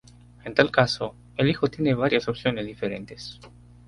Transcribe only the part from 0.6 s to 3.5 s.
caso, el hijo tiene varias opciones diferentes.